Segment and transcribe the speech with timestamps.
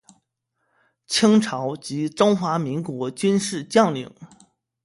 [1.05, 4.11] 清朝及中华民国军事将领。